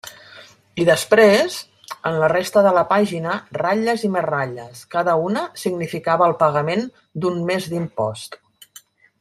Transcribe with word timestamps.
I 0.83 0.85
després, 0.85 1.57
en 2.11 2.17
la 2.23 2.29
resta 2.33 2.63
de 2.69 2.71
la 2.79 2.83
pàgina, 2.95 3.35
ratlles 3.63 4.07
i 4.07 4.11
més 4.15 4.27
ratlles; 4.29 4.81
cada 4.97 5.15
una 5.29 5.47
significava 5.65 6.29
el 6.29 6.37
pagament 6.43 6.85
d'un 7.23 7.41
mes 7.53 7.73
d'impost. 7.75 8.41